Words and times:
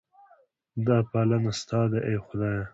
دا 0.85 0.97
پالنه 1.11 1.51
ستا 1.59 1.81
ده 1.91 1.99
ای 2.07 2.17
خدایه. 2.25 2.63